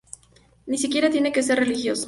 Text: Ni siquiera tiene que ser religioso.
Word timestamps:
Ni 0.65 0.79
siquiera 0.79 1.11
tiene 1.11 1.31
que 1.31 1.43
ser 1.43 1.59
religioso. 1.59 1.99